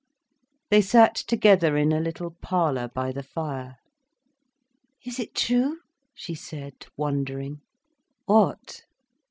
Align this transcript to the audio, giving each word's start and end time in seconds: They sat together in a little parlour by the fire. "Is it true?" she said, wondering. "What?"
They 0.71 0.81
sat 0.81 1.13
together 1.13 1.77
in 1.77 1.91
a 1.91 1.99
little 1.99 2.31
parlour 2.41 2.87
by 2.87 3.11
the 3.11 3.21
fire. 3.21 3.77
"Is 5.05 5.19
it 5.19 5.35
true?" 5.35 5.77
she 6.15 6.33
said, 6.33 6.87
wondering. 6.97 7.61
"What?" 8.25 8.81